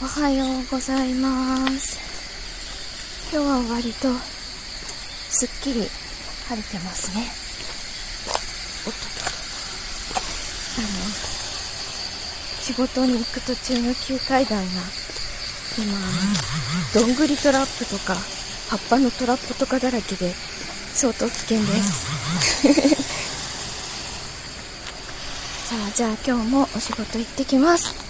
[0.00, 1.98] おはようございます。
[3.32, 4.06] 今日は割と
[5.28, 5.80] すっきり
[6.48, 7.26] 晴れてますね。
[8.86, 8.98] おっと
[10.78, 10.88] あの
[12.62, 14.70] 仕事に行く途中の急階段が
[15.76, 15.98] 今
[16.94, 18.14] どんぐりトラップとか
[18.68, 20.32] 葉っぱのトラップとかだらけで
[20.94, 22.06] 相当危険です。
[25.68, 28.07] さあじゃあ今日もお仕事行ってきます。